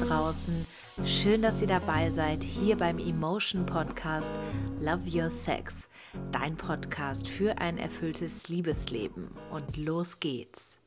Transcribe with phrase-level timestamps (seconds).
[0.00, 0.66] draußen.
[1.04, 4.32] Schön, dass ihr dabei seid hier beim Emotion Podcast
[4.80, 5.88] Love Your Sex.
[6.32, 9.28] Dein Podcast für ein erfülltes Liebesleben.
[9.50, 10.80] Und los geht's.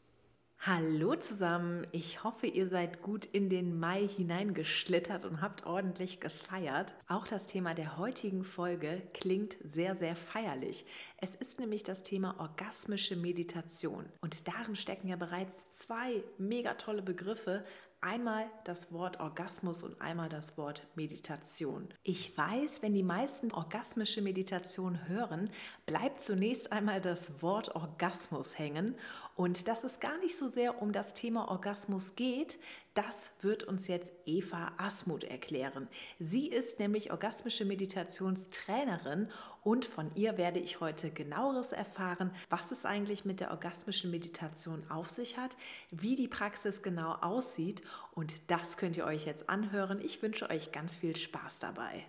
[0.65, 6.95] Hallo zusammen, ich hoffe, ihr seid gut in den Mai hineingeschlittert und habt ordentlich gefeiert.
[7.09, 10.85] Auch das Thema der heutigen Folge klingt sehr, sehr feierlich.
[11.17, 17.01] Es ist nämlich das Thema orgasmische Meditation und darin stecken ja bereits zwei mega tolle
[17.01, 17.65] Begriffe,
[18.05, 21.87] Einmal das Wort Orgasmus und einmal das Wort Meditation.
[22.03, 25.49] Ich weiß, wenn die meisten orgasmische Meditation hören,
[25.85, 28.97] bleibt zunächst einmal das Wort Orgasmus hängen
[29.37, 32.59] und dass es gar nicht so sehr um das Thema Orgasmus geht,
[32.93, 35.87] das wird uns jetzt Eva Asmuth erklären.
[36.19, 39.29] Sie ist nämlich orgasmische Meditationstrainerin
[39.61, 44.89] und von ihr werde ich heute genaueres erfahren, was es eigentlich mit der orgasmischen Meditation
[44.89, 45.57] auf sich hat,
[45.91, 47.81] wie die Praxis genau aussieht
[48.13, 49.99] und das könnt ihr euch jetzt anhören.
[50.01, 52.05] Ich wünsche euch ganz viel Spaß dabei.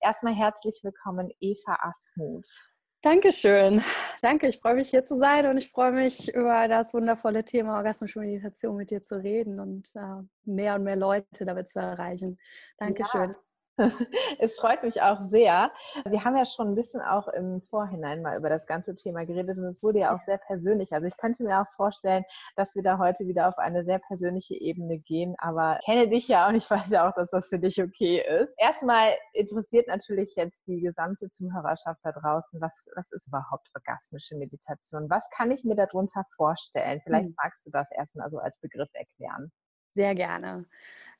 [0.00, 2.66] Erstmal herzlich willkommen, Eva Asmuth.
[3.06, 3.84] Dankeschön.
[4.20, 7.76] Danke, ich freue mich hier zu sein und ich freue mich über das wundervolle Thema
[7.76, 12.36] orgasmische Meditation mit dir zu reden und äh, mehr und mehr Leute damit zu erreichen.
[12.78, 13.30] Dankeschön.
[13.30, 13.45] Ja.
[14.38, 15.70] Es freut mich auch sehr.
[16.04, 19.58] Wir haben ja schon ein bisschen auch im Vorhinein mal über das ganze Thema geredet
[19.58, 20.92] und es wurde ja auch sehr persönlich.
[20.92, 22.24] Also ich könnte mir auch vorstellen,
[22.56, 26.28] dass wir da heute wieder auf eine sehr persönliche Ebene gehen, aber ich kenne dich
[26.28, 28.52] ja und ich weiß ja auch, dass das für dich okay ist.
[28.58, 35.08] Erstmal interessiert natürlich jetzt die gesamte Zuhörerschaft da draußen, was, was ist überhaupt orgasmische Meditation?
[35.10, 37.00] Was kann ich mir darunter vorstellen?
[37.02, 37.34] Vielleicht hm.
[37.42, 39.52] magst du das erstmal so als Begriff erklären.
[39.94, 40.66] Sehr gerne.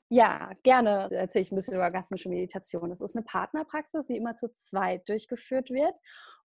[0.09, 2.89] Ja, gerne erzähle ich ein bisschen über orgasmische Meditation.
[2.89, 5.95] Das ist eine Partnerpraxis, die immer zu zweit durchgeführt wird.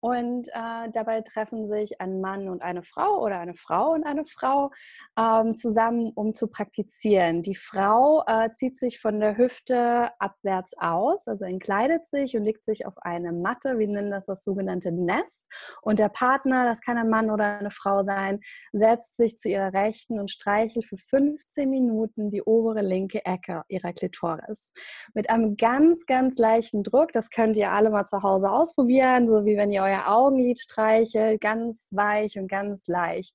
[0.00, 4.24] Und äh, dabei treffen sich ein Mann und eine Frau oder eine Frau und eine
[4.24, 4.70] Frau
[5.18, 7.42] ähm, zusammen, um zu praktizieren.
[7.42, 12.64] Die Frau äh, zieht sich von der Hüfte abwärts aus, also entkleidet sich und legt
[12.64, 15.46] sich auf eine Matte, wir nennen das das sogenannte Nest.
[15.82, 18.40] Und der Partner, das kann ein Mann oder eine Frau sein,
[18.72, 23.92] setzt sich zu ihrer Rechten und streichelt für 15 Minuten die obere linke Ecke ihrer
[23.92, 24.72] Klitoris.
[25.14, 29.44] Mit einem ganz, ganz leichten Druck, das könnt ihr alle mal zu Hause ausprobieren, so
[29.44, 33.34] wie wenn ihr euer Augenlid streichelt, ganz weich und ganz leicht.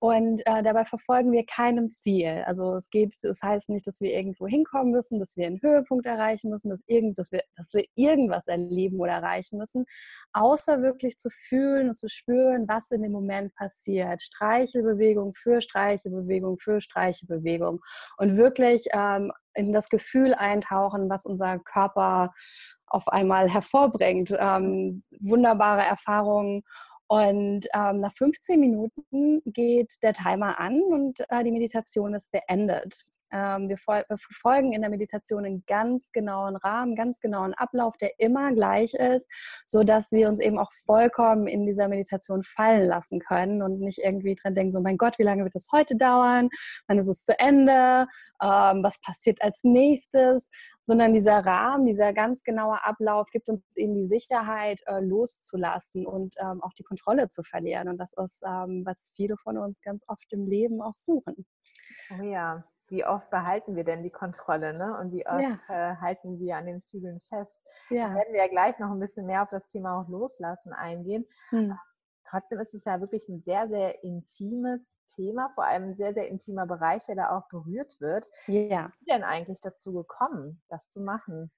[0.00, 2.44] Und äh, dabei verfolgen wir keinem Ziel.
[2.46, 5.60] Also es geht, es das heißt nicht, dass wir irgendwo hinkommen müssen, dass wir einen
[5.60, 9.86] Höhepunkt erreichen müssen, dass, irgend, dass, wir, dass wir irgendwas erleben oder erreichen müssen,
[10.32, 14.22] außer wirklich zu fühlen und zu spüren, was in dem Moment passiert.
[14.22, 17.80] Streichelbewegung für Streichelbewegung für Streichelbewegung.
[18.18, 22.32] Und wirklich ähm, in das Gefühl eintauchen, was unser Körper
[22.86, 24.34] auf einmal hervorbringt.
[24.38, 26.62] Ähm, wunderbare Erfahrungen.
[27.08, 33.02] Und ähm, nach 15 Minuten geht der Timer an und äh, die Meditation ist beendet.
[33.32, 38.52] Ähm, wir, verfolgen in der Meditation einen ganz genauen Rahmen, ganz genauen Ablauf, der immer
[38.52, 39.28] gleich ist,
[39.66, 43.98] so dass wir uns eben auch vollkommen in dieser Meditation fallen lassen können und nicht
[43.98, 46.48] irgendwie dran denken, so mein Gott, wie lange wird das heute dauern?
[46.86, 48.06] Wann ist es zu Ende?
[48.40, 50.48] Ähm, was passiert als nächstes?
[50.82, 56.34] Sondern dieser Rahmen, dieser ganz genaue Ablauf gibt uns eben die Sicherheit, äh, loszulassen und
[56.40, 57.88] ähm, auch die Kontrolle zu verlieren.
[57.88, 61.46] Und das ist, ähm, was viele von uns ganz oft im Leben auch suchen.
[62.18, 64.98] Oh ja, wie oft behalten wir denn die Kontrolle ne?
[64.98, 65.92] und wie oft ja.
[65.92, 67.52] äh, halten wir an den Zügeln fest.
[67.90, 68.08] Ja.
[68.08, 71.26] Da werden wir ja gleich noch ein bisschen mehr auf das Thema auch loslassen eingehen.
[71.50, 71.78] Hm.
[72.24, 76.28] Trotzdem ist es ja wirklich ein sehr, sehr intimes Thema, vor allem ein sehr, sehr
[76.28, 78.28] intimer Bereich, der da auch berührt wird.
[78.46, 78.92] Ja.
[79.00, 81.50] Wie denn eigentlich dazu gekommen, das zu machen?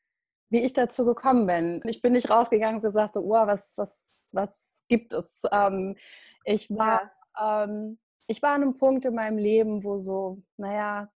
[0.49, 1.81] Wie ich dazu gekommen bin.
[1.85, 3.99] Ich bin nicht rausgegangen und gesagt, so, oh, was, was,
[4.33, 4.51] was
[4.89, 5.43] gibt es?
[5.53, 5.97] Ähm,
[6.45, 7.65] ich war, ja.
[7.65, 11.10] ähm, ich war an einem Punkt in meinem Leben, wo so, naja,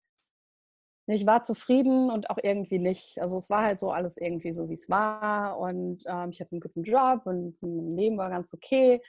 [1.06, 3.20] ich war zufrieden und auch irgendwie nicht.
[3.20, 5.58] Also es war halt so alles irgendwie so, wie es war.
[5.58, 9.00] Und ähm, ich hatte einen guten Job und mein Leben war ganz okay.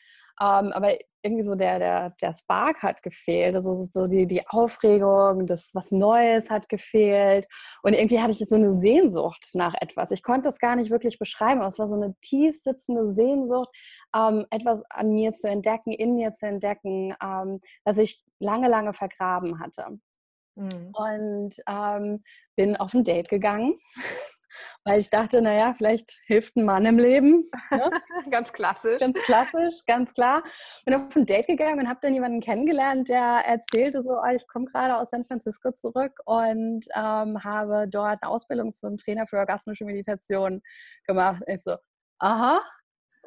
[0.41, 3.55] Ähm, aber irgendwie so der, der, der Spark hat gefehlt.
[3.55, 7.47] Also so die, die Aufregung, das was Neues hat gefehlt.
[7.81, 10.11] Und irgendwie hatte ich so eine Sehnsucht nach etwas.
[10.11, 13.69] Ich konnte es gar nicht wirklich beschreiben, es war so eine tief sitzende Sehnsucht,
[14.15, 18.93] ähm, etwas an mir zu entdecken, in mir zu entdecken, ähm, was ich lange, lange
[18.93, 19.99] vergraben hatte.
[20.55, 20.91] Mhm.
[20.93, 22.23] Und ähm,
[22.55, 23.75] bin auf ein Date gegangen,
[24.85, 27.43] weil ich dachte, naja, vielleicht hilft ein Mann im Leben.
[27.71, 27.89] Ne?
[28.31, 28.99] ganz klassisch.
[28.99, 30.43] Ganz klassisch, ganz klar.
[30.85, 34.47] Bin auf ein Date gegangen und habe dann jemanden kennengelernt, der erzählte so, oh, ich
[34.47, 39.37] komme gerade aus San Francisco zurück und ähm, habe dort eine Ausbildung zum Trainer für
[39.37, 40.61] orgasmische Meditation
[41.05, 41.43] gemacht.
[41.47, 41.75] Ich so,
[42.19, 42.61] aha,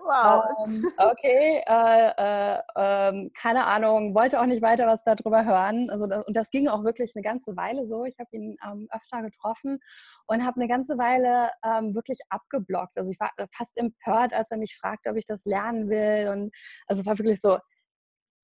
[0.04, 0.44] Wow.
[0.66, 5.90] Ähm, okay, äh, äh, äh, keine Ahnung, wollte auch nicht weiter was darüber hören.
[5.90, 8.04] Also das, und das ging auch wirklich eine ganze Weile so.
[8.04, 9.78] Ich habe ihn ähm, öfter getroffen
[10.26, 12.96] und habe eine ganze Weile ähm, wirklich abgeblockt.
[12.96, 16.28] Also ich war fast empört, als er mich fragte, ob ich das lernen will.
[16.28, 16.54] Und
[16.86, 17.58] also es war wirklich so,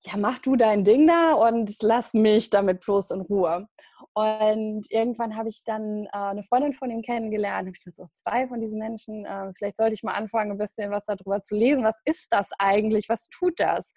[0.05, 3.67] ja, mach du dein Ding da und lass mich damit bloß in Ruhe.
[4.13, 8.13] Und irgendwann habe ich dann äh, eine Freundin von ihm kennengelernt, habe ich gesagt, auch
[8.13, 11.55] zwei von diesen Menschen, äh, vielleicht sollte ich mal anfangen, ein bisschen was darüber zu
[11.55, 11.83] lesen.
[11.83, 13.09] Was ist das eigentlich?
[13.09, 13.93] Was tut das?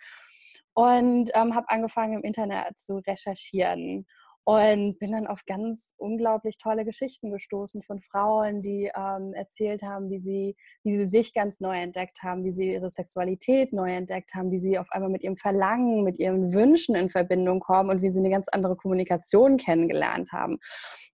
[0.75, 4.07] Und ähm, habe angefangen im Internet zu recherchieren
[4.45, 10.09] und bin dann auf ganz unglaublich tolle Geschichten gestoßen von Frauen, die ähm, erzählt haben,
[10.09, 14.35] wie sie, wie sie sich ganz neu entdeckt haben, wie sie ihre Sexualität neu entdeckt
[14.35, 18.01] haben, wie sie auf einmal mit ihrem Verlangen, mit ihren Wünschen in Verbindung kommen und
[18.01, 20.59] wie sie eine ganz andere Kommunikation kennengelernt haben.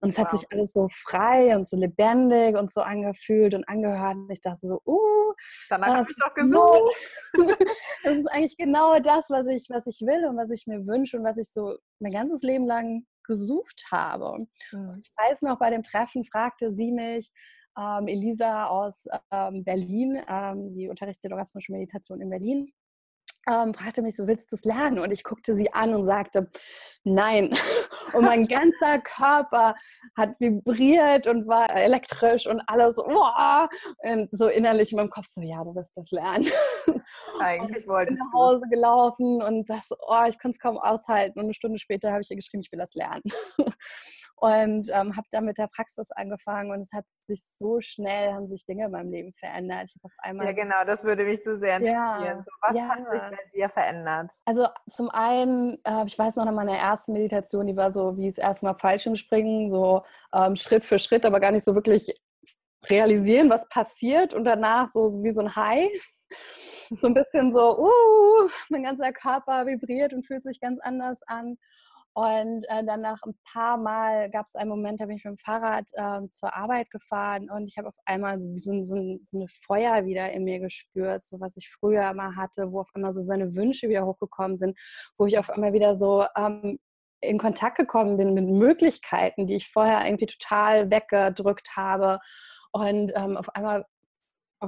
[0.01, 0.25] Und es wow.
[0.25, 4.15] hat sich alles so frei und so lebendig und so angefühlt und angehört.
[4.15, 5.33] Und ich dachte so, uh,
[5.69, 6.95] danach habe ich doch gesucht.
[8.03, 11.17] das ist eigentlich genau das, was ich, was ich will und was ich mir wünsche
[11.17, 14.47] und was ich so mein ganzes Leben lang gesucht habe.
[14.71, 14.97] Mhm.
[14.99, 17.31] Ich weiß noch, bei dem Treffen fragte sie mich,
[17.77, 22.71] ähm, Elisa aus ähm, Berlin, ähm, sie unterrichtet orgasmische Meditation in Berlin,
[23.47, 24.99] ähm, fragte mich so, willst du es lernen?
[24.99, 26.49] Und ich guckte sie an und sagte,
[27.03, 27.51] nein.
[28.13, 29.75] Und mein ganzer Körper
[30.15, 33.67] hat vibriert und war elektrisch und alles, oh,
[34.03, 36.47] und so innerlich in meinem Kopf so, ja, du wirst das lernen.
[37.39, 38.19] Eigentlich wollte ich.
[38.19, 41.39] bin nach Hause gelaufen und das, oh, ich konnte es kaum aushalten.
[41.39, 43.23] Und eine Stunde später habe ich ihr geschrieben, ich will das lernen.
[44.37, 48.47] und ähm, habe dann mit der Praxis angefangen und es hat sich so schnell, haben
[48.47, 49.85] sich Dinge in meinem Leben verändert.
[49.85, 52.37] Ich auf einmal ja, genau, das würde mich so sehr interessieren.
[52.37, 52.89] Ja, so, was ja.
[52.89, 54.31] hat sich bei dir verändert?
[54.45, 58.27] Also zum einen, äh, ich weiß noch, in meiner ersten Meditation, die war so wie
[58.27, 60.03] es erstmal Fallschirmspringen, so
[60.33, 62.13] ähm, Schritt für Schritt, aber gar nicht so wirklich
[62.89, 65.89] realisieren, was passiert und danach so wie so ein High.
[66.89, 71.57] So ein bisschen so, uh, mein ganzer Körper vibriert und fühlt sich ganz anders an.
[72.15, 75.33] Und äh, dann nach ein paar Mal gab es einen Moment, da bin ich mit
[75.33, 79.37] dem Fahrrad äh, zur Arbeit gefahren und ich habe auf einmal so, so, so, so,
[79.37, 83.11] eine Feuer wieder in mir gespürt, so was ich früher immer hatte, wo auf einmal
[83.11, 84.79] so meine Wünsche wieder hochgekommen sind,
[85.17, 86.79] wo ich auf einmal wieder so ähm,
[87.19, 92.19] in Kontakt gekommen bin mit Möglichkeiten, die ich vorher irgendwie total weggedrückt habe.
[92.71, 93.85] Und ähm, auf einmal,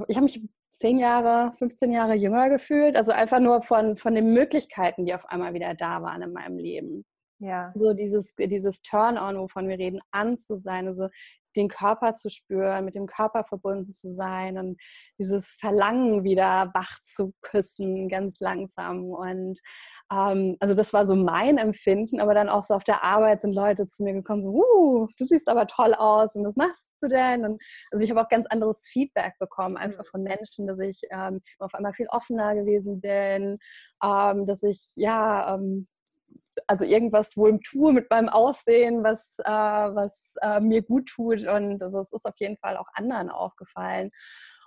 [0.08, 2.94] ich habe mich zehn Jahre, 15 Jahre jünger gefühlt.
[2.94, 6.58] Also einfach nur von, von den Möglichkeiten, die auf einmal wieder da waren in meinem
[6.58, 7.06] Leben.
[7.40, 7.72] Ja.
[7.74, 11.08] So dieses, dieses Turn-on, wovon wir reden, an zu sein, also
[11.56, 14.80] den Körper zu spüren, mit dem Körper verbunden zu sein und
[15.18, 19.04] dieses Verlangen wieder wach zu küssen, ganz langsam.
[19.10, 19.60] Und
[20.12, 23.52] ähm, also das war so mein Empfinden, aber dann auch so auf der Arbeit sind
[23.52, 27.08] Leute zu mir gekommen, so, uh, du siehst aber toll aus und was machst du
[27.08, 27.44] denn?
[27.44, 30.10] Und also ich habe auch ganz anderes Feedback bekommen, einfach mhm.
[30.10, 33.58] von Menschen, dass ich ähm, auf einmal viel offener gewesen bin,
[34.02, 35.86] ähm, dass ich ja ähm,
[36.66, 41.46] also irgendwas wohl tue mit meinem Aussehen, was, äh, was äh, mir gut tut.
[41.46, 44.10] Und also es ist auf jeden Fall auch anderen aufgefallen.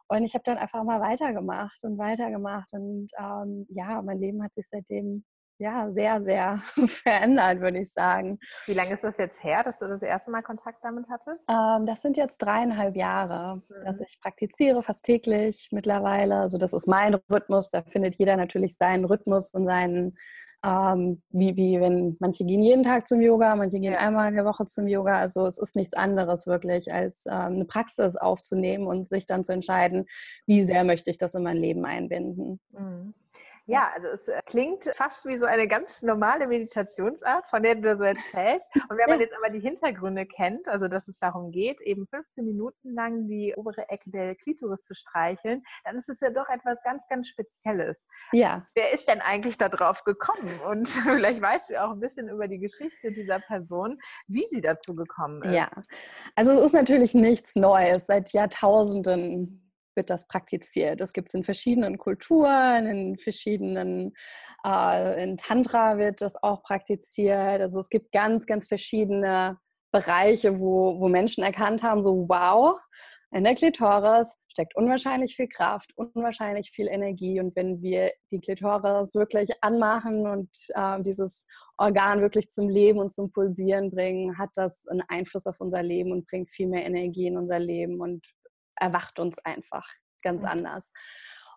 [0.08, 2.74] Und ich habe dann einfach mal weitergemacht und weitergemacht.
[2.74, 5.24] Und ähm, ja, mein Leben hat sich seitdem
[5.62, 8.40] ja sehr, sehr verändert, würde ich sagen.
[8.66, 11.48] Wie lange ist das jetzt her, dass du das erste Mal Kontakt damit hattest?
[11.50, 13.86] Ähm, das sind jetzt dreieinhalb Jahre, mhm.
[13.86, 16.38] dass ich praktiziere, fast täglich mittlerweile.
[16.38, 17.70] Also das ist mein Rhythmus.
[17.70, 20.18] Da findet jeder natürlich seinen Rhythmus und seinen
[20.64, 24.46] ähm, wie, wie wenn manche gehen jeden Tag zum Yoga, manche gehen einmal in der
[24.46, 25.18] Woche zum Yoga.
[25.18, 29.54] Also es ist nichts anderes wirklich, als ähm, eine Praxis aufzunehmen und sich dann zu
[29.54, 30.06] entscheiden,
[30.46, 32.60] wie sehr möchte ich das in mein Leben einbinden.
[32.72, 33.14] Mhm.
[33.66, 37.96] Ja, also es äh, klingt fast wie so eine ganz normale Meditationsart, von der du
[37.96, 38.66] so erzählst.
[38.90, 42.46] Und wenn man jetzt aber die Hintergründe kennt, also dass es darum geht, eben 15
[42.46, 46.82] Minuten lang die obere Ecke der Klitoris zu streicheln, dann ist es ja doch etwas
[46.84, 48.08] ganz, ganz Spezielles.
[48.32, 48.66] Ja.
[48.74, 50.50] Wer ist denn eigentlich da drauf gekommen?
[50.70, 54.96] Und vielleicht weißt du auch ein bisschen über die Geschichte dieser Person, wie sie dazu
[54.96, 55.54] gekommen ist.
[55.54, 55.70] Ja,
[56.36, 58.08] also es ist natürlich nichts Neues.
[58.08, 59.71] Seit Jahrtausenden
[60.02, 61.00] wird das praktiziert.
[61.00, 64.14] Das gibt es in verschiedenen Kulturen, in verschiedenen,
[64.66, 67.62] äh, in Tantra wird das auch praktiziert.
[67.62, 69.60] Also es gibt ganz, ganz verschiedene
[69.92, 72.80] Bereiche, wo, wo Menschen erkannt haben, so wow,
[73.34, 77.40] in der Klitoris steckt unwahrscheinlich viel Kraft, unwahrscheinlich viel Energie.
[77.40, 81.46] Und wenn wir die Klitoris wirklich anmachen und äh, dieses
[81.78, 86.12] Organ wirklich zum Leben und zum Pulsieren bringen, hat das einen Einfluss auf unser Leben
[86.12, 88.26] und bringt viel mehr Energie in unser Leben und
[88.76, 89.88] erwacht uns einfach
[90.24, 90.48] ganz mhm.
[90.48, 90.92] anders.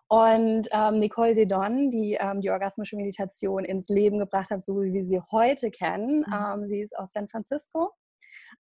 [0.07, 4.93] Und ähm, Nicole Dedon, die ähm, die orgasmische Meditation ins Leben gebracht hat, so wie
[4.93, 6.33] wir sie heute kennen, mhm.
[6.33, 7.91] ähm, sie ist aus San Francisco.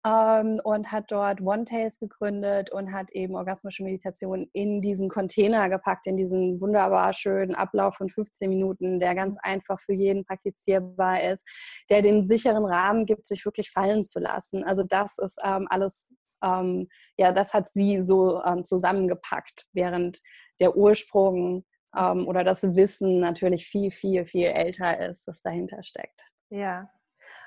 [0.04, 5.68] ähm, und hat dort One Taste gegründet und hat eben orgasmische Meditation in diesen Container
[5.68, 11.22] gepackt, in diesen wunderbar schönen Ablauf von 15 Minuten, der ganz einfach für jeden praktizierbar
[11.22, 11.44] ist,
[11.90, 14.64] der den sicheren Rahmen gibt, sich wirklich fallen zu lassen.
[14.64, 20.20] Also das ist ähm, alles, ähm, ja, das hat sie so ähm, zusammengepackt, während
[20.60, 21.64] der Ursprung
[21.96, 26.22] ähm, oder das Wissen natürlich viel, viel, viel älter ist, das dahinter steckt.
[26.50, 26.90] Ja,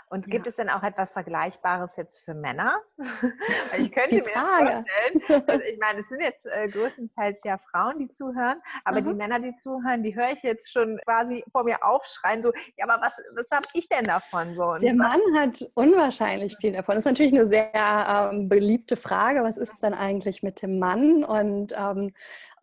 [0.10, 0.50] und gibt ja.
[0.50, 2.76] es denn auch etwas Vergleichbares jetzt für Männer?
[3.78, 4.86] ich könnte mir vorstellen,
[5.48, 9.06] also ich meine, es sind jetzt äh, größtenteils ja Frauen, die zuhören, aber mhm.
[9.06, 12.88] die Männer, die zuhören, die höre ich jetzt schon quasi vor mir aufschreien, so, ja,
[12.88, 14.56] aber was, was habe ich denn davon?
[14.56, 16.96] So, und Der Mann hat unwahrscheinlich viel davon.
[16.96, 19.44] Das ist natürlich eine sehr ähm, beliebte Frage.
[19.44, 21.24] Was ist denn eigentlich mit dem Mann?
[21.24, 22.14] Und ähm,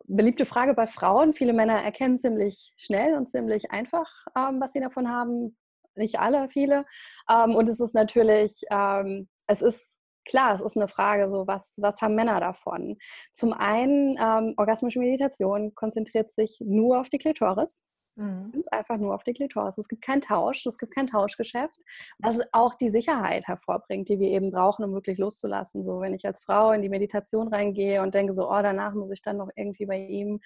[0.05, 1.33] beliebte Frage bei Frauen.
[1.33, 5.55] Viele Männer erkennen ziemlich schnell und ziemlich einfach, ähm, was sie davon haben
[5.95, 6.85] nicht alle, viele.
[7.29, 11.73] Ähm, und es ist natürlich, ähm, es ist klar, es ist eine Frage, so was,
[11.77, 12.97] was haben Männer davon?
[13.31, 17.83] Zum einen, ähm, orgasmische Meditation konzentriert sich nur auf die Klitoris.
[18.15, 18.51] Mhm.
[18.51, 19.77] Ganz einfach nur auf die Klitoris.
[19.77, 21.79] Es gibt keinen Tausch, es gibt kein Tauschgeschäft,
[22.19, 25.83] was auch die Sicherheit hervorbringt, die wir eben brauchen, um wirklich loszulassen.
[25.83, 29.11] So, wenn ich als Frau in die Meditation reingehe und denke so, oh, danach muss
[29.11, 30.39] ich dann noch irgendwie bei ihm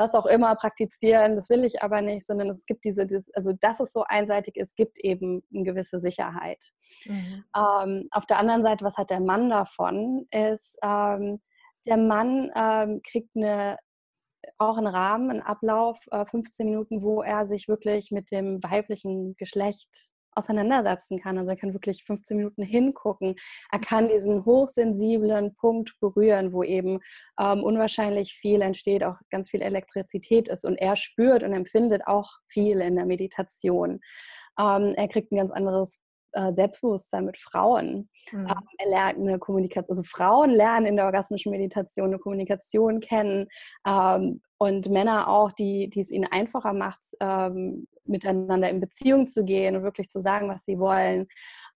[0.00, 3.80] was auch immer praktizieren, das will ich aber nicht, sondern es gibt diese, also dass
[3.80, 6.70] es so einseitig ist, gibt eben eine gewisse Sicherheit.
[7.04, 7.44] Mhm.
[7.54, 11.40] Ähm, auf der anderen Seite, was hat der Mann davon, ist, ähm,
[11.86, 13.76] der Mann ähm, kriegt eine
[14.58, 15.98] auch einen Rahmen, einen Ablauf,
[16.30, 21.38] 15 äh, Minuten, wo er sich wirklich mit dem weiblichen Geschlecht auseinandersetzen kann.
[21.38, 23.36] Also er kann wirklich 15 Minuten hingucken.
[23.70, 27.00] Er kann diesen hochsensiblen Punkt berühren, wo eben
[27.38, 30.64] ähm, unwahrscheinlich viel entsteht, auch ganz viel Elektrizität ist.
[30.64, 34.00] Und er spürt und empfindet auch viel in der Meditation.
[34.58, 36.00] Ähm, er kriegt ein ganz anderes
[36.32, 38.08] äh, Selbstbewusstsein mit Frauen.
[38.32, 38.46] Mhm.
[38.46, 43.48] Ähm, er lernt eine Kommunikation, also Frauen lernen in der orgasmischen Meditation eine Kommunikation kennen
[43.86, 49.44] ähm, und Männer auch, die, die es ihnen einfacher macht, ähm, miteinander in Beziehung zu
[49.44, 51.28] gehen und wirklich zu sagen, was sie wollen.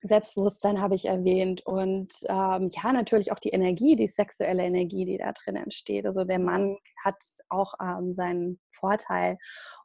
[0.02, 5.16] Selbstbewusstsein habe ich erwähnt und ähm, ja, natürlich auch die Energie, die sexuelle Energie, die
[5.16, 6.04] da drin entsteht.
[6.04, 7.16] Also der Mann hat
[7.48, 9.38] auch ähm, seinen Vorteil.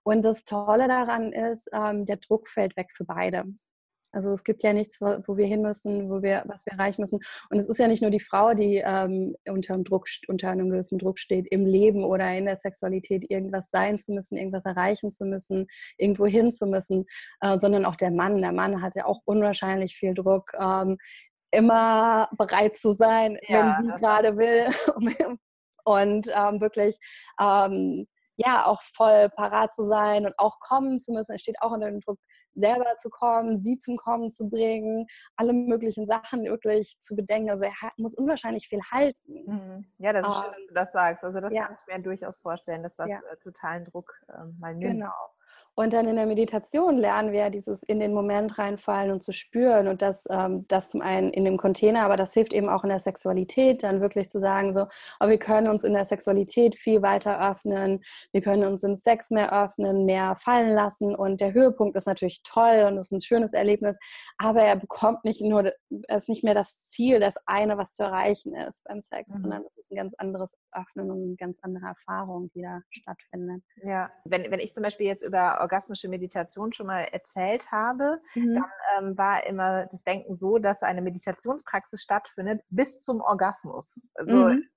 [0.04, 3.46] Und das Tolle daran ist, ähm, der Druck fällt weg für beide.
[4.12, 7.20] Also es gibt ja nichts, wo wir hin müssen, wo wir, was wir erreichen müssen.
[7.50, 10.70] Und es ist ja nicht nur die Frau, die ähm, unter, einem Druck, unter einem
[10.70, 15.12] gewissen Druck steht, im Leben oder in der Sexualität irgendwas sein zu müssen, irgendwas erreichen
[15.12, 17.06] zu müssen, irgendwo hin zu müssen,
[17.42, 18.42] äh, sondern auch der Mann.
[18.42, 20.98] Der Mann hat ja auch unwahrscheinlich viel Druck, ähm,
[21.52, 24.70] immer bereit zu sein, ja, wenn sie gerade will.
[25.86, 27.00] und ähm, wirklich
[27.40, 31.34] ähm, ja auch voll parat zu sein und auch kommen zu müssen.
[31.34, 32.20] Er steht auch unter dem Druck,
[32.56, 37.50] selber zu kommen, sie zum Kommen zu bringen, alle möglichen Sachen wirklich zu bedenken.
[37.50, 39.44] Also er muss unwahrscheinlich viel halten.
[39.46, 39.86] Mhm.
[39.98, 41.24] Ja, das ist schön, dass du das sagst.
[41.24, 41.66] Also das ja.
[41.66, 43.20] kann ich mir durchaus vorstellen, dass das ja.
[43.32, 44.94] Äh, totalen Druck äh, mal nimmt.
[44.94, 45.12] Genau.
[45.80, 49.88] Und dann in der Meditation lernen wir dieses in den Moment reinfallen und zu spüren
[49.88, 52.90] und das, ähm, das zum einen in dem Container, aber das hilft eben auch in
[52.90, 54.88] der Sexualität, dann wirklich zu sagen, so,
[55.22, 59.32] oh, wir können uns in der Sexualität viel weiter öffnen, wir können uns im Sex
[59.32, 63.54] mehr öffnen, mehr fallen lassen und der Höhepunkt ist natürlich toll und ist ein schönes
[63.54, 63.98] Erlebnis,
[64.38, 65.72] aber er bekommt nicht nur,
[66.10, 69.44] es ist nicht mehr das Ziel, das eine, was zu erreichen ist beim Sex, mhm.
[69.44, 73.64] sondern es ist ein ganz anderes Öffnen und eine ganz andere Erfahrung, die da stattfindet.
[73.82, 78.56] Ja, wenn, wenn ich zum Beispiel jetzt über orgasmische Meditation schon mal erzählt habe, mhm.
[78.56, 84.00] dann ähm, war immer das Denken so, dass eine Meditationspraxis stattfindet bis zum Orgasmus.
[84.16, 84.68] Also mhm.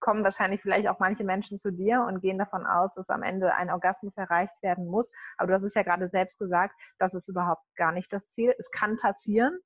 [0.00, 3.54] kommen wahrscheinlich vielleicht auch manche Menschen zu dir und gehen davon aus, dass am Ende
[3.54, 5.10] ein Orgasmus erreicht werden muss.
[5.36, 8.52] Aber du hast es ja gerade selbst gesagt, das ist überhaupt gar nicht das Ziel.
[8.58, 9.56] Es kann passieren,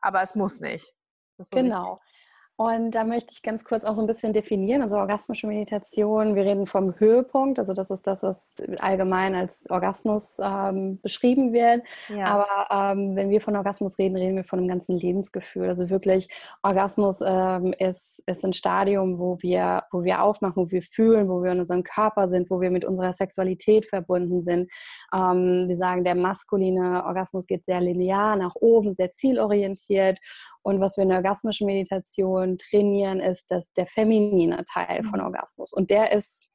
[0.00, 0.90] aber es muss nicht.
[1.36, 1.96] So genau.
[1.96, 2.19] Wichtig.
[2.60, 4.82] Und da möchte ich ganz kurz auch so ein bisschen definieren.
[4.82, 10.38] Also orgasmische Meditation, wir reden vom Höhepunkt, also das ist das, was allgemein als Orgasmus
[10.44, 11.82] ähm, beschrieben wird.
[12.14, 12.26] Ja.
[12.26, 15.70] Aber ähm, wenn wir von Orgasmus reden, reden wir von einem ganzen Lebensgefühl.
[15.70, 16.28] Also wirklich,
[16.62, 21.42] Orgasmus ähm, ist, ist ein Stadium, wo wir, wo wir aufmachen, wo wir fühlen, wo
[21.42, 24.70] wir in unserem Körper sind, wo wir mit unserer Sexualität verbunden sind.
[25.14, 30.18] Ähm, wir sagen, der maskuline Orgasmus geht sehr linear nach oben, sehr zielorientiert.
[30.62, 35.26] Und was wir in der orgasmischen Meditation trainieren, ist das, der feminine Teil von mhm.
[35.26, 35.72] Orgasmus.
[35.72, 36.50] Und der ist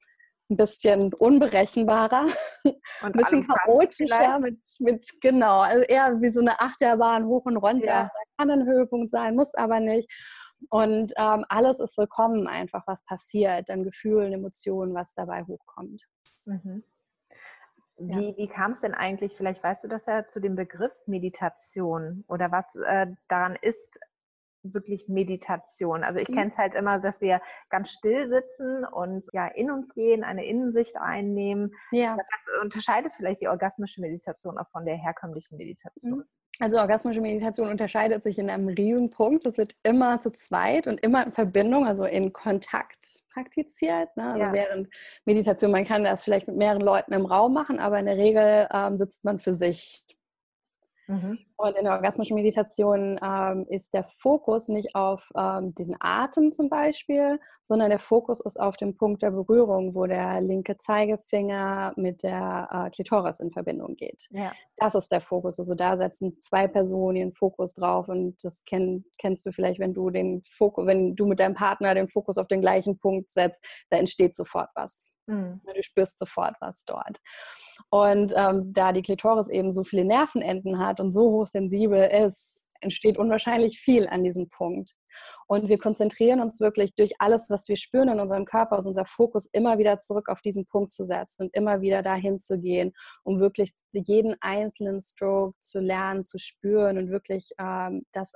[0.50, 2.26] ein bisschen unberechenbarer,
[2.64, 7.58] und ein bisschen chaotischer mit, mit, genau, also eher wie so eine Achterbahn hoch und
[7.58, 7.86] runter.
[7.86, 8.12] Ja.
[8.38, 10.08] Kann ein Höhepunkt sein, muss aber nicht.
[10.70, 16.04] Und ähm, alles ist willkommen einfach, was passiert, an Gefühlen, Emotionen, was dabei hochkommt.
[16.46, 16.84] Mhm.
[17.98, 18.38] Wie, ja.
[18.38, 22.52] wie kam es denn eigentlich, vielleicht weißt du das ja, zu dem Begriff Meditation oder
[22.52, 24.00] was äh, daran ist
[24.64, 26.04] wirklich Meditation?
[26.04, 26.36] Also ich mhm.
[26.36, 30.46] kenne es halt immer, dass wir ganz still sitzen und ja in uns gehen, eine
[30.46, 31.74] Innensicht einnehmen.
[31.92, 32.18] Ja.
[32.18, 36.20] Das unterscheidet vielleicht die orgasmische Meditation auch von der herkömmlichen Meditation.
[36.20, 36.26] Mhm.
[36.60, 39.46] Also orgasmische Meditation unterscheidet sich in einem Riesenpunkt.
[39.46, 44.16] Es wird immer zu zweit und immer in Verbindung, also in Kontakt praktiziert.
[44.16, 44.24] Ne?
[44.24, 44.54] Also ja.
[44.54, 44.90] während
[45.26, 48.70] Meditation, man kann das vielleicht mit mehreren Leuten im Raum machen, aber in der Regel
[48.74, 50.04] ähm, sitzt man für sich
[51.08, 51.40] Mhm.
[51.58, 56.70] Und in der orgasmischen Meditation ähm, ist der Fokus nicht auf ähm, den Atem zum
[56.70, 62.24] Beispiel, sondern der Fokus ist auf dem Punkt der Berührung, wo der linke Zeigefinger mit
[62.24, 64.28] der äh, Klitoris in Verbindung geht.
[64.32, 64.52] Ja.
[64.78, 65.60] Das ist der Fokus.
[65.60, 69.94] Also da setzen zwei Personen ihren Fokus drauf und das kenn, kennst du vielleicht, wenn
[69.94, 73.64] du den Fokus, wenn du mit deinem Partner den Fokus auf den gleichen Punkt setzt,
[73.90, 75.14] da entsteht sofort was.
[75.28, 75.62] Mhm.
[75.74, 77.20] Du spürst sofort was dort.
[77.90, 83.18] Und ähm, da die Klitoris eben so viele Nervenenden hat und so hochsensibel ist, entsteht
[83.18, 84.94] unwahrscheinlich viel an diesem Punkt.
[85.48, 89.06] Und wir konzentrieren uns wirklich durch alles, was wir spüren in unserem Körper, also unser
[89.06, 92.94] Fokus immer wieder zurück auf diesen Punkt zu setzen und immer wieder dahin zu gehen,
[93.24, 98.34] um wirklich jeden einzelnen Stroke zu lernen, zu spüren und wirklich ähm, das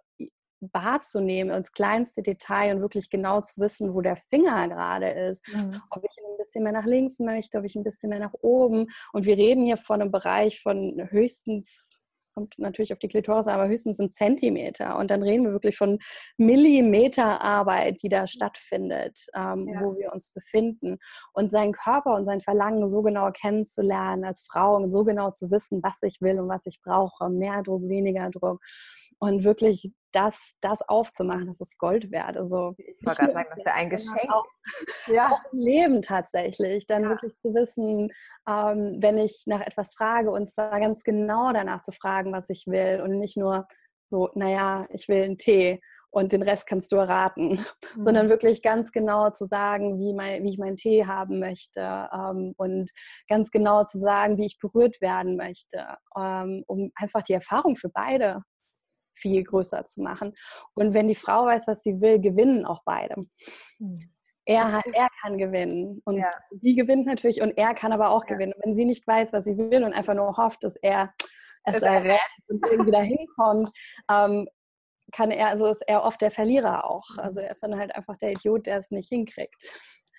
[0.62, 5.46] wahrzunehmen, ins kleinste Detail und wirklich genau zu wissen, wo der Finger gerade ist.
[5.54, 5.82] Mhm.
[5.90, 8.88] Ob ich ein bisschen mehr nach links möchte, ob ich ein bisschen mehr nach oben.
[9.14, 12.04] Und wir reden hier von einem Bereich von höchstens
[12.40, 14.98] kommt natürlich auf die Klitoris, aber höchstens ein Zentimeter.
[14.98, 16.00] Und dann reden wir wirklich von
[16.38, 19.82] Millimeterarbeit, die da stattfindet, ähm, ja.
[19.82, 21.00] wo wir uns befinden.
[21.34, 25.52] Und seinen Körper und sein Verlangen so genau kennenzulernen als Frau und so genau zu
[25.52, 27.30] wissen, was ich will und was ich brauche.
[27.30, 28.62] Mehr Druck, weniger Druck.
[29.20, 32.38] Und wirklich das, das aufzumachen, das ist Gold wert.
[32.38, 34.32] Also ich wollte gerade sagen, das ist ja ein Geschenk.
[34.32, 34.46] Auch,
[35.08, 35.32] ja.
[35.32, 36.88] auch im Leben tatsächlich.
[36.88, 37.10] Dann ja.
[37.10, 38.12] wirklich zu wissen,
[38.48, 42.66] ähm, wenn ich nach etwas frage und zwar ganz genau danach zu fragen, was ich
[42.68, 43.68] will und nicht nur
[44.08, 45.80] so, naja, ich will einen Tee
[46.12, 47.50] und den Rest kannst du erraten,
[47.96, 48.02] mhm.
[48.02, 52.54] sondern wirklich ganz genau zu sagen, wie, mein, wie ich meinen Tee haben möchte ähm,
[52.58, 52.90] und
[53.28, 55.86] ganz genau zu sagen, wie ich berührt werden möchte,
[56.18, 58.42] ähm, um einfach die Erfahrung für beide
[59.20, 60.34] viel größer zu machen.
[60.74, 63.16] Und wenn die Frau weiß, was sie will, gewinnen auch beide.
[63.80, 64.12] Mhm.
[64.46, 66.32] Er, hat, er kann gewinnen und ja.
[66.62, 68.34] sie gewinnt natürlich und er kann aber auch ja.
[68.34, 68.54] gewinnen.
[68.64, 71.14] Wenn sie nicht weiß, was sie will und einfach nur hofft, dass er
[71.66, 73.70] es errät und irgendwie da hinkommt,
[74.10, 74.48] ähm,
[75.12, 77.08] kann er, also ist er oft der Verlierer auch.
[77.14, 77.20] Mhm.
[77.20, 79.56] Also er ist dann halt einfach der Idiot, der es nicht hinkriegt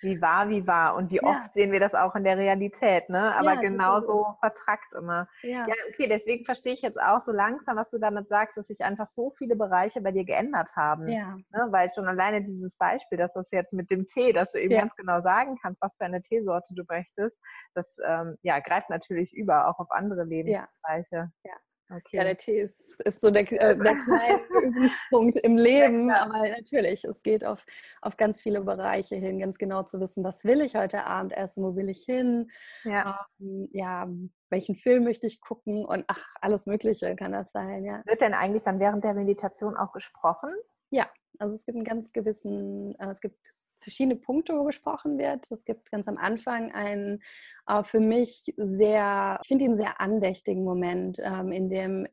[0.02, 0.94] wie war, wie war.
[0.94, 1.22] Und wie ja.
[1.22, 3.34] oft sehen wir das auch in der Realität, ne?
[3.36, 5.28] Aber ja, genauso vertrackt immer.
[5.42, 5.66] Ja.
[5.66, 8.80] ja, okay, deswegen verstehe ich jetzt auch so langsam, was du damit sagst, dass sich
[8.80, 11.08] einfach so viele Bereiche bei dir geändert haben.
[11.08, 11.36] Ja.
[11.50, 11.68] Ne?
[11.70, 14.80] Weil schon alleine dieses Beispiel, dass das jetzt mit dem Tee, dass du eben ja.
[14.80, 17.40] ganz genau sagen kannst, was für eine Teesorte du möchtest,
[17.74, 21.30] das ähm, ja, greift natürlich über, auch auf andere Lebensbereiche.
[21.44, 21.52] Ja.
[21.92, 22.18] Okay.
[22.18, 27.04] Ja, der Tee ist, ist so der, äh, der kleine Übungspunkt im Leben, aber natürlich,
[27.04, 27.66] es geht auf,
[28.00, 31.64] auf ganz viele Bereiche hin, ganz genau zu wissen, was will ich heute Abend essen,
[31.64, 32.50] wo will ich hin,
[32.84, 33.26] ja.
[33.40, 34.08] Ähm, ja,
[34.50, 38.02] welchen Film möchte ich gucken und ach, alles Mögliche kann das sein, ja.
[38.06, 40.50] Wird denn eigentlich dann während der Meditation auch gesprochen?
[40.90, 45.50] Ja, also es gibt einen ganz gewissen, äh, es gibt verschiedene Punkte, wo gesprochen wird.
[45.50, 47.22] Es gibt ganz am Anfang einen
[47.66, 52.06] äh, für mich sehr, ich finde ihn sehr andächtigen Moment, ähm, in dem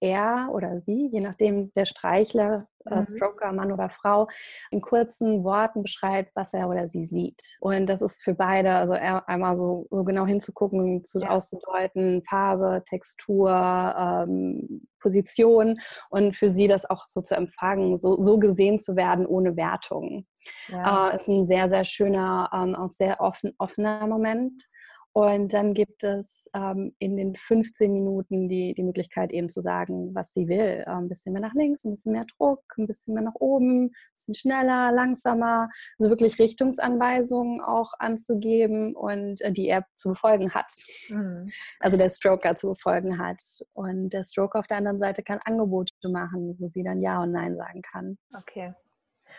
[0.00, 3.04] er oder sie, je nachdem der Streichler, äh, mhm.
[3.04, 4.28] Stroker, Mann oder Frau,
[4.70, 7.40] in kurzen Worten beschreibt, was er oder sie sieht.
[7.60, 11.30] Und das ist für beide, also einmal so, so genau hinzugucken, zu, ja.
[11.30, 15.80] auszudeuten, Farbe, Textur, ähm, Position
[16.10, 20.26] und für sie das auch so zu empfangen, so, so gesehen zu werden ohne Wertung.
[20.68, 21.10] Ja.
[21.10, 24.68] Äh, ist ein sehr, sehr schöner, ähm, auch sehr offen, offener Moment.
[25.14, 30.14] Und dann gibt es ähm, in den 15 Minuten die, die Möglichkeit eben zu sagen,
[30.14, 30.84] was sie will.
[30.86, 33.86] Ähm, ein bisschen mehr nach links, ein bisschen mehr Druck, ein bisschen mehr nach oben,
[33.86, 35.68] ein bisschen schneller, langsamer.
[35.98, 40.72] Also wirklich Richtungsanweisungen auch anzugeben und äh, die er zu befolgen hat.
[41.10, 41.50] Mhm.
[41.80, 43.42] Also der Stroker zu befolgen hat.
[43.74, 47.32] Und der Stroker auf der anderen Seite kann Angebote machen, wo sie dann Ja und
[47.32, 48.16] Nein sagen kann.
[48.34, 48.72] Okay.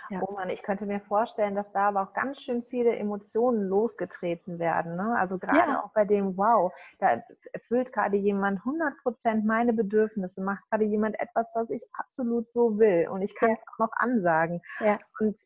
[0.09, 0.21] Ja.
[0.21, 4.59] Oh Mann, ich könnte mir vorstellen, dass da aber auch ganz schön viele Emotionen losgetreten
[4.59, 4.95] werden.
[4.95, 5.15] Ne?
[5.17, 5.83] Also gerade ja.
[5.83, 11.19] auch bei dem, wow, da erfüllt gerade jemand 100 Prozent meine Bedürfnisse, macht gerade jemand
[11.19, 13.55] etwas, was ich absolut so will und ich kann ja.
[13.55, 14.61] es auch noch ansagen.
[14.79, 14.99] Ja.
[15.19, 15.37] Und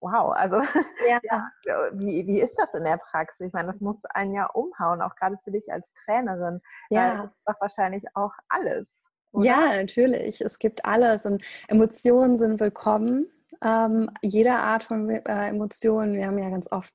[0.00, 0.60] wow, also
[1.08, 1.20] ja.
[1.22, 1.50] ja.
[1.92, 3.46] wie, wie ist das in der Praxis?
[3.46, 6.60] Ich meine, das muss einen ja umhauen, auch gerade für dich als Trainerin.
[6.90, 7.22] Ja.
[7.22, 9.06] Das ist doch wahrscheinlich auch alles.
[9.32, 9.44] Oder?
[9.46, 10.40] Ja, natürlich.
[10.40, 13.30] Es gibt alles und Emotionen sind willkommen.
[13.62, 16.14] Ähm, jede Art von äh, Emotionen.
[16.14, 16.92] Wir haben ja ganz oft,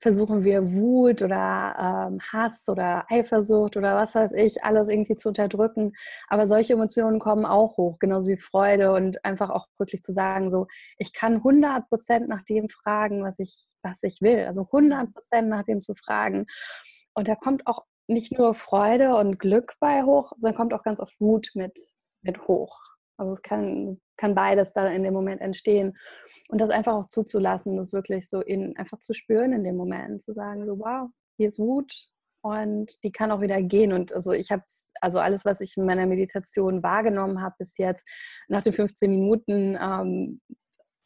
[0.00, 5.28] versuchen wir Wut oder ähm, Hass oder Eifersucht oder was weiß ich, alles irgendwie zu
[5.28, 5.92] unterdrücken.
[6.28, 10.50] Aber solche Emotionen kommen auch hoch, genauso wie Freude und einfach auch wirklich zu sagen,
[10.50, 10.66] so,
[10.98, 14.44] ich kann 100 Prozent nach dem fragen, was ich, was ich will.
[14.46, 16.46] Also 100 Prozent nach dem zu fragen.
[17.14, 21.00] Und da kommt auch nicht nur Freude und Glück bei hoch, sondern kommt auch ganz
[21.00, 21.78] oft Wut mit,
[22.22, 22.80] mit hoch.
[23.18, 25.96] Also es kann, kann beides dann in dem Moment entstehen.
[26.48, 30.20] Und das einfach auch zuzulassen, das wirklich so in, einfach zu spüren in dem Moment,
[30.20, 32.10] zu sagen, so, wow, hier ist Wut
[32.42, 33.92] und die kann auch wieder gehen.
[33.92, 34.62] Und also ich habe
[35.00, 38.06] also alles, was ich in meiner Meditation wahrgenommen habe bis jetzt,
[38.48, 40.40] nach den 15 Minuten, ähm,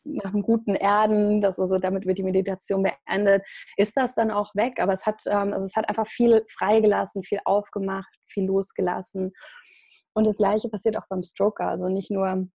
[0.05, 3.45] nach einem guten Erden, das also damit wird die Meditation beendet,
[3.77, 4.81] ist das dann auch weg.
[4.81, 9.33] Aber es hat, ähm, also es hat einfach viel freigelassen, viel aufgemacht, viel losgelassen.
[10.15, 11.69] Und das Gleiche passiert auch beim Stroker.
[11.69, 12.49] Also nicht nur,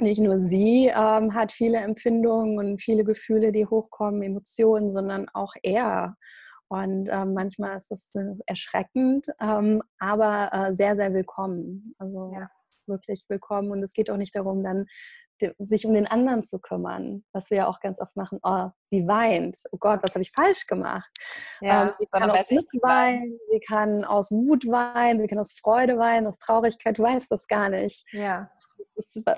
[0.00, 5.54] nicht nur sie ähm, hat viele Empfindungen und viele Gefühle, die hochkommen, Emotionen, sondern auch
[5.62, 6.16] er.
[6.68, 8.12] Und ähm, manchmal ist das
[8.46, 11.94] erschreckend, ähm, aber äh, sehr, sehr willkommen.
[11.98, 12.48] Also ja.
[12.86, 13.72] wirklich willkommen.
[13.72, 14.86] Und es geht auch nicht darum, dann
[15.58, 18.38] sich um den anderen zu kümmern, was wir ja auch ganz oft machen.
[18.42, 19.56] Oh, sie weint.
[19.72, 21.10] Oh Gott, was habe ich falsch gemacht?
[21.60, 25.52] Ja, ähm, sie kann aus Glück weinen, sie kann aus Wut weinen, sie kann aus
[25.52, 26.98] Freude weinen, aus Traurigkeit.
[26.98, 28.06] Du weißt das gar nicht.
[28.12, 28.50] Ja.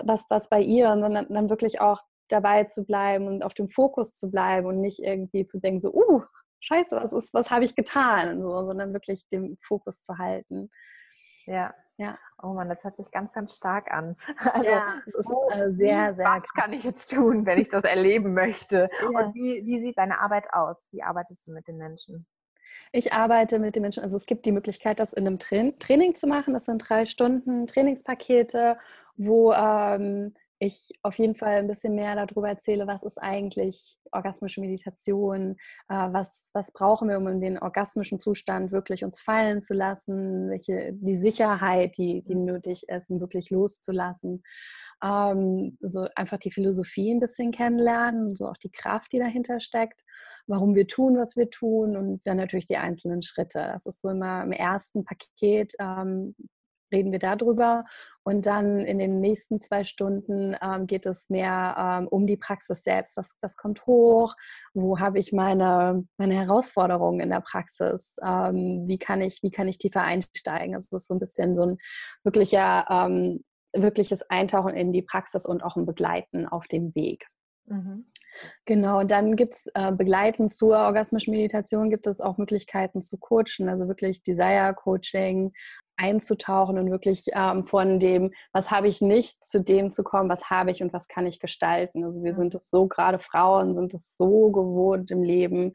[0.05, 4.14] Was, was bei ihr und dann, wirklich auch dabei zu bleiben und auf dem Fokus
[4.14, 6.22] zu bleiben und nicht irgendwie zu denken, so, uh,
[6.61, 8.40] scheiße, was ist, was habe ich getan?
[8.40, 10.70] So, sondern wirklich den Fokus zu halten.
[11.46, 11.75] Ja.
[11.98, 12.18] Ja.
[12.42, 14.16] Oh Mann, das hört sich ganz, ganz stark an.
[14.55, 16.25] Also, ja, es ist äh, sehr, sehr.
[16.25, 18.88] Was kann ich jetzt tun, wenn ich das erleben möchte?
[19.01, 19.09] Ja.
[19.09, 20.88] Und wie, wie sieht deine Arbeit aus?
[20.90, 22.27] Wie arbeitest du mit den Menschen?
[22.90, 26.27] Ich arbeite mit den Menschen, also es gibt die Möglichkeit, das in einem Training zu
[26.27, 26.55] machen.
[26.55, 28.79] Das sind drei Stunden Trainingspakete,
[29.16, 34.61] wo ähm, ich auf jeden Fall ein bisschen mehr darüber erzähle, was ist eigentlich orgasmische
[34.61, 35.57] Meditation,
[35.88, 40.51] äh, was, was brauchen wir, um in den orgasmischen Zustand wirklich uns fallen zu lassen,
[40.51, 44.44] welche die Sicherheit, die, die nötig ist, um wirklich loszulassen.
[45.03, 50.01] Ähm, so einfach die Philosophie ein bisschen kennenlernen, so auch die Kraft, die dahinter steckt,
[50.46, 53.59] warum wir tun, was wir tun und dann natürlich die einzelnen Schritte.
[53.59, 56.37] Das ist so immer im ersten Paket ähm,
[56.92, 57.85] reden wir darüber.
[58.24, 62.85] Und dann in den nächsten zwei Stunden ähm, geht es mehr ähm, um die Praxis
[62.85, 63.16] selbst.
[63.16, 64.35] Was, was kommt hoch?
[64.74, 68.16] Wo habe ich meine, meine Herausforderungen in der Praxis?
[68.24, 70.74] Ähm, wie, kann ich, wie kann ich tiefer einsteigen?
[70.74, 71.78] Also das ist so ein bisschen so ein
[72.22, 73.42] wirklicher, ähm,
[73.74, 77.26] wirkliches Eintauchen in die Praxis und auch ein Begleiten auf dem Weg.
[77.66, 78.07] Mhm.
[78.64, 83.18] Genau, und dann gibt es äh, begleitend zur orgasmischen Meditation gibt es auch Möglichkeiten zu
[83.18, 85.52] coachen, also wirklich Desire Coaching,
[85.96, 90.50] einzutauchen und wirklich ähm, von dem, was habe ich nicht, zu dem zu kommen, was
[90.50, 92.05] habe ich und was kann ich gestalten.
[92.05, 95.72] Also wir sind es so, gerade Frauen sind es so gewohnt im Leben,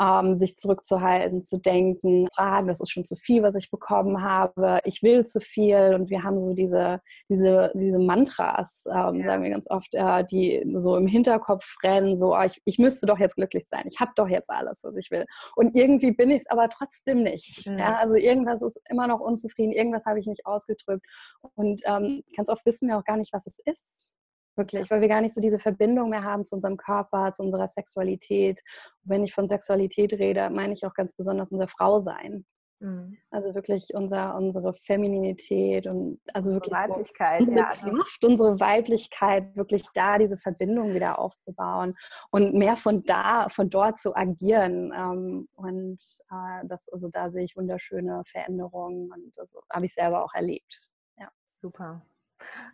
[0.00, 4.80] ähm, sich zurückzuhalten, zu denken, fragen, das ist schon zu viel, was ich bekommen habe,
[4.84, 9.28] ich will zu viel und wir haben so diese, diese, diese Mantras, ähm, ja.
[9.28, 13.06] sagen wir ganz oft, äh, die so im Hinterkopf rennen, so, oh, ich, ich müsste
[13.06, 15.26] doch jetzt glücklich sein, ich habe doch jetzt alles, was ich will.
[15.56, 17.66] Und irgendwie bin ich es aber trotzdem nicht.
[17.66, 17.78] Mhm.
[17.78, 17.96] Ja?
[17.96, 21.06] Also irgendwas ist immer noch unzufrieden geschrien, irgendwas habe ich nicht ausgedrückt.
[21.54, 24.14] Und ähm, ganz oft wissen wir auch gar nicht, was es ist.
[24.56, 27.68] Wirklich, weil wir gar nicht so diese Verbindung mehr haben zu unserem Körper, zu unserer
[27.68, 28.60] Sexualität.
[29.04, 32.44] Und wenn ich von Sexualität rede, meine ich auch ganz besonders unser Frausein.
[32.80, 33.18] Mhm.
[33.30, 37.74] Also wirklich unser, unsere Femininität und also wirklich Weiblichkeit, so unsere ja.
[37.74, 41.94] Kraft, unsere Weiblichkeit, wirklich da diese Verbindung wieder aufzubauen
[42.30, 44.92] und mehr von da, von dort zu agieren.
[44.96, 50.24] Ähm, und äh, das, also da sehe ich wunderschöne Veränderungen und das habe ich selber
[50.24, 50.80] auch erlebt.
[51.18, 51.28] Ja.
[51.60, 52.02] Super.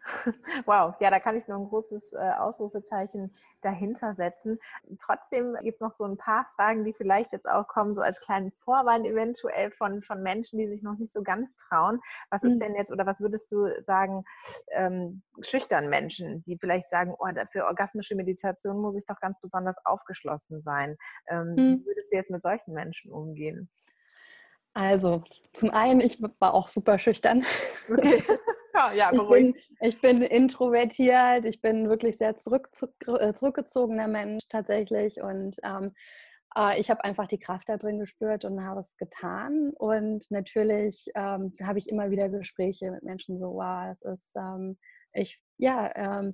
[0.67, 4.59] Wow, ja, da kann ich noch ein großes äh, Ausrufezeichen dahinter setzen.
[4.99, 8.21] Trotzdem gibt es noch so ein paar Fragen, die vielleicht jetzt auch kommen, so als
[8.21, 12.01] kleinen Vorwand eventuell von, von Menschen, die sich noch nicht so ganz trauen.
[12.31, 12.61] Was ist mhm.
[12.61, 14.25] denn jetzt oder was würdest du sagen,
[14.73, 19.77] ähm, schüchtern Menschen, die vielleicht sagen, oh, für orgasmische Meditation muss ich doch ganz besonders
[19.85, 20.97] aufgeschlossen sein.
[21.29, 21.57] Ähm, mhm.
[21.57, 23.69] Wie würdest du jetzt mit solchen Menschen umgehen?
[24.75, 25.23] Also,
[25.55, 27.43] zum einen, ich war auch super schüchtern.
[27.91, 28.23] Okay.
[28.77, 32.69] Ja, ja, ich, bin, ich bin introvertiert, ich bin wirklich sehr zurück,
[33.07, 35.95] äh, zurückgezogener Mensch tatsächlich und ähm,
[36.55, 39.73] äh, ich habe einfach die Kraft da drin gespürt und habe es getan.
[39.77, 44.77] Und natürlich ähm, habe ich immer wieder Gespräche mit Menschen so, wow, das ist, ähm,
[45.13, 46.31] ich, ja, ähm,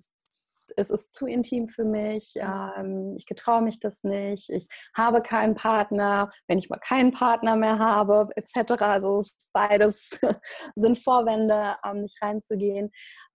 [0.76, 5.54] es ist zu intim für mich, ähm, ich getraue mich das nicht, ich habe keinen
[5.54, 8.82] Partner, wenn ich mal keinen Partner mehr habe, etc.
[8.82, 10.10] Also beides
[10.74, 12.90] sind Vorwände, ähm, nicht reinzugehen.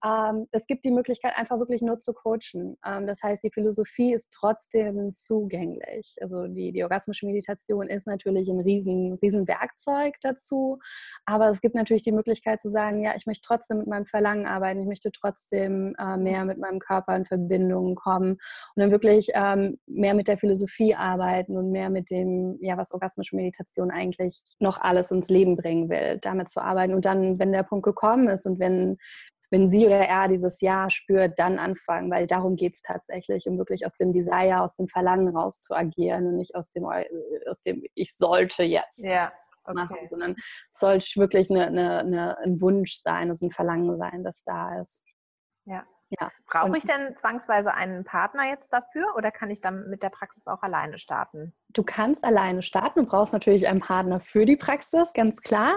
[0.05, 2.77] Ähm, es gibt die Möglichkeit, einfach wirklich nur zu coachen.
[2.85, 6.15] Ähm, das heißt, die Philosophie ist trotzdem zugänglich.
[6.21, 10.79] Also die, die orgasmische Meditation ist natürlich ein riesen, riesen Werkzeug dazu,
[11.25, 14.45] aber es gibt natürlich die Möglichkeit zu sagen, ja, ich möchte trotzdem mit meinem Verlangen
[14.45, 18.39] arbeiten, ich möchte trotzdem äh, mehr mit meinem Körper in Verbindung kommen und
[18.75, 23.35] dann wirklich ähm, mehr mit der Philosophie arbeiten und mehr mit dem, ja, was orgasmische
[23.35, 26.93] Meditation eigentlich noch alles ins Leben bringen will, damit zu arbeiten.
[26.93, 28.97] Und dann, wenn der Punkt gekommen ist und wenn
[29.49, 33.57] wenn sie oder er dieses Ja spürt, dann anfangen, weil darum geht es tatsächlich, um
[33.57, 37.05] wirklich aus dem Desire, aus dem Verlangen raus zu agieren und nicht aus dem, äh,
[37.49, 39.31] aus dem ich sollte jetzt ja,
[39.63, 39.73] okay.
[39.73, 40.35] machen, sondern
[40.71, 44.81] es sollte wirklich eine, eine, eine, ein Wunsch sein, also ein Verlangen sein, das da
[44.81, 45.03] ist.
[45.65, 45.85] Ja.
[46.09, 46.31] ja.
[46.45, 50.45] Brauche ich denn zwangsweise einen Partner jetzt dafür oder kann ich dann mit der Praxis
[50.47, 51.53] auch alleine starten?
[51.69, 55.75] Du kannst alleine starten, du brauchst natürlich einen Partner für die Praxis, ganz klar.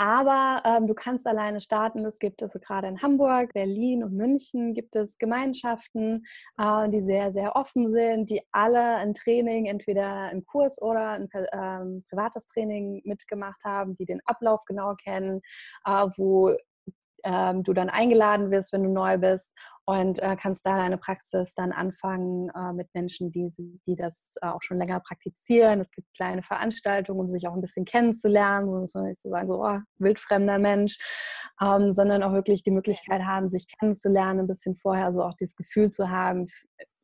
[0.00, 2.06] Aber ähm, du kannst alleine starten.
[2.06, 6.24] Es gibt also gerade in Hamburg, Berlin und München gibt es Gemeinschaften,
[6.56, 11.28] äh, die sehr, sehr offen sind, die alle ein Training, entweder einen Kurs oder ein
[11.52, 15.42] ähm, privates Training mitgemacht haben, die den Ablauf genau kennen,
[15.84, 16.56] äh, wo
[17.24, 19.52] ähm, du dann eingeladen wirst, wenn du neu bist
[19.84, 23.50] und äh, kannst da deine Praxis dann anfangen äh, mit Menschen, die,
[23.86, 25.80] die das äh, auch schon länger praktizieren.
[25.80, 29.64] Es gibt kleine Veranstaltungen, um sich auch ein bisschen kennenzulernen, so nicht zu sagen, so
[29.64, 30.98] oh, wildfremder Mensch,
[31.60, 35.56] ähm, sondern auch wirklich die Möglichkeit haben, sich kennenzulernen, ein bisschen vorher, also auch dieses
[35.56, 36.46] Gefühl zu haben,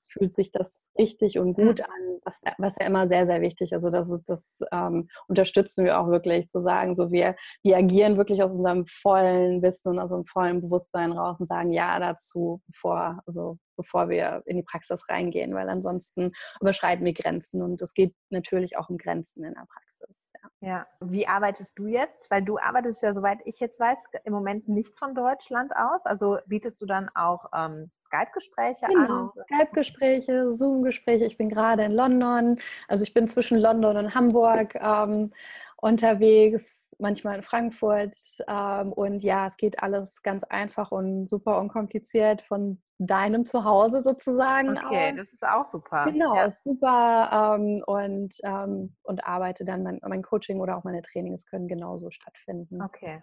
[0.07, 3.85] fühlt sich das richtig und gut an, was, was ja immer sehr, sehr wichtig ist.
[3.85, 8.17] Also das, ist, das ähm, unterstützen wir auch wirklich, zu sagen, so wir, wir agieren
[8.17, 12.63] wirklich aus unserem vollen Wissen und aus unserem vollen Bewusstsein raus und sagen Ja dazu,
[12.67, 17.95] bevor, also bevor wir in die Praxis reingehen, weil ansonsten überschreiten wir Grenzen und es
[17.95, 20.33] geht natürlich auch um Grenzen in der Praxis.
[20.61, 20.69] Ja.
[20.69, 20.87] ja.
[21.01, 22.31] Wie arbeitest du jetzt?
[22.31, 26.05] Weil du arbeitest ja, soweit ich jetzt weiß, im Moment nicht von Deutschland aus.
[26.05, 29.25] Also bietest du dann auch ähm, Skype-Gespräche genau.
[29.25, 29.31] an?
[29.31, 31.25] Skype-Gespräche, Zoom-Gespräche.
[31.25, 32.59] Ich bin gerade in London.
[32.89, 35.33] Also ich bin zwischen London und Hamburg ähm,
[35.77, 38.15] unterwegs manchmal in Frankfurt.
[38.49, 44.79] Ähm, und ja, es geht alles ganz einfach und super unkompliziert von deinem Zuhause sozusagen.
[44.79, 45.17] Okay, aus.
[45.17, 46.07] das ist auch super.
[46.07, 46.45] Genau, ja.
[46.45, 47.57] ist super.
[47.59, 52.11] Ähm, und, ähm, und arbeite dann mein, mein Coaching oder auch meine Trainings können genauso
[52.11, 52.81] stattfinden.
[52.83, 53.23] Okay,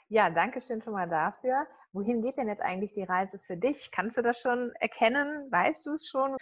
[0.08, 1.66] Ja, danke schön schon mal dafür.
[1.92, 3.90] Wohin geht denn jetzt eigentlich die Reise für dich?
[3.90, 5.50] Kannst du das schon erkennen?
[5.50, 6.36] Weißt du es schon?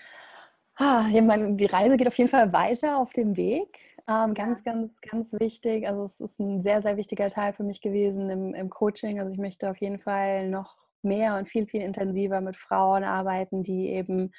[0.77, 3.79] Ah, ja, meine, die Reise geht auf jeden Fall weiter auf dem Weg.
[4.09, 5.87] Ähm, ganz, ganz, ganz wichtig.
[5.87, 9.21] Also es ist ein sehr, sehr wichtiger Teil für mich gewesen im, im Coaching.
[9.21, 13.63] Also ich möchte auf jeden Fall noch mehr und viel, viel intensiver mit Frauen arbeiten,
[13.63, 14.33] die eben,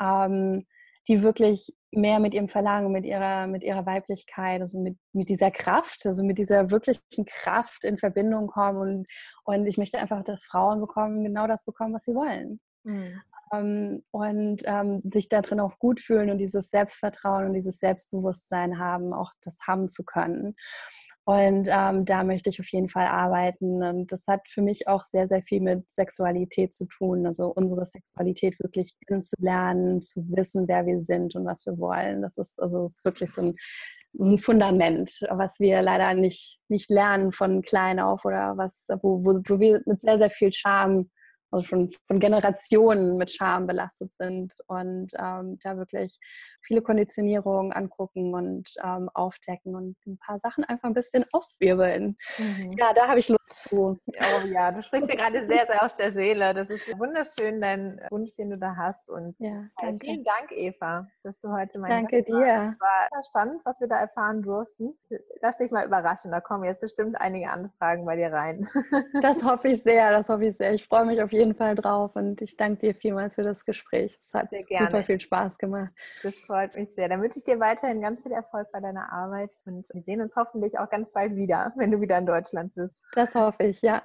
[0.00, 0.66] ähm,
[1.08, 5.50] die wirklich mehr mit ihrem Verlangen, mit ihrer, mit ihrer Weiblichkeit, also mit, mit dieser
[5.50, 8.78] Kraft, also mit dieser wirklichen Kraft in Verbindung kommen.
[8.78, 9.08] Und,
[9.44, 12.60] und ich möchte einfach, dass Frauen bekommen, genau das bekommen, was sie wollen.
[12.84, 13.20] Mhm.
[13.52, 18.78] Ähm, und ähm, sich da drin auch gut fühlen und dieses Selbstvertrauen und dieses Selbstbewusstsein
[18.78, 20.56] haben, auch das haben zu können.
[21.28, 23.82] Und ähm, da möchte ich auf jeden Fall arbeiten.
[23.82, 27.26] Und das hat für mich auch sehr, sehr viel mit Sexualität zu tun.
[27.26, 32.22] Also unsere Sexualität wirklich kennenzulernen, zu wissen, wer wir sind und was wir wollen.
[32.22, 33.54] Das ist, also das ist wirklich so ein,
[34.12, 39.24] so ein Fundament, was wir leider nicht, nicht lernen von klein auf oder was, wo,
[39.24, 41.10] wo, wo wir mit sehr, sehr viel Scham
[41.50, 46.18] also schon von Generationen mit Scham belastet sind und ähm, da wirklich
[46.66, 52.16] viele Konditionierungen angucken und ähm, aufdecken und ein paar Sachen einfach ein bisschen aufwirbeln.
[52.38, 52.72] Mhm.
[52.72, 53.98] Ja, da habe ich Lust zu.
[54.06, 56.52] Oh ja, du sprichst mir gerade sehr, sehr aus der Seele.
[56.52, 59.08] Das ist wunderschön, dein Wunsch, den du da hast.
[59.08, 60.06] Und ja, danke.
[60.06, 62.76] vielen Dank, Eva, dass du heute mein Danke Gast dir.
[62.78, 64.94] War sehr spannend, was wir da erfahren durften.
[65.40, 68.66] Lass dich mal überraschen, da kommen jetzt bestimmt einige Anfragen bei dir rein.
[69.22, 70.72] Das hoffe ich sehr, das hoffe ich sehr.
[70.72, 73.64] Ich freue mich auf jeden jeden Fall drauf und ich danke dir vielmals für das
[73.64, 74.18] Gespräch.
[74.20, 75.92] Es hat super viel Spaß gemacht.
[76.22, 77.08] Das freut mich sehr.
[77.10, 80.36] Dann wünsche ich dir weiterhin ganz viel Erfolg bei deiner Arbeit und wir sehen uns
[80.36, 83.02] hoffentlich auch ganz bald wieder, wenn du wieder in Deutschland bist.
[83.12, 84.02] Das hoffe ich, ja.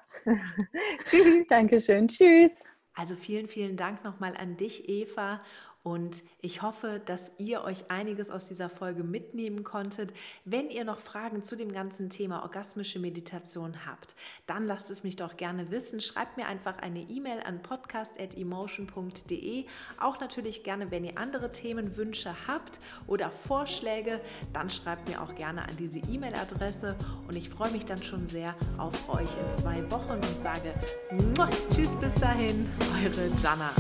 [1.03, 1.45] Tschüss.
[1.47, 2.09] Dankeschön.
[2.09, 2.65] Tschüss.
[2.93, 5.39] Also vielen, vielen Dank nochmal an dich, Eva.
[5.83, 10.13] Und ich hoffe, dass ihr euch einiges aus dieser Folge mitnehmen konntet.
[10.45, 14.13] Wenn ihr noch Fragen zu dem ganzen Thema orgasmische Meditation habt,
[14.45, 15.99] dann lasst es mich doch gerne wissen.
[15.99, 19.65] Schreibt mir einfach eine E-Mail an podcast.emotion.de.
[19.99, 24.21] Auch natürlich gerne, wenn ihr andere Themenwünsche habt oder Vorschläge,
[24.53, 26.95] dann schreibt mir auch gerne an diese E-Mail-Adresse.
[27.27, 30.75] Und ich freue mich dann schon sehr auf euch in zwei Wochen und sage
[31.73, 32.69] Tschüss bis dahin,
[33.03, 33.71] eure Jana.